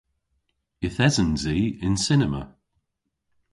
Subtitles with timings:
[0.85, 2.41] Yth esens i y'n cinema.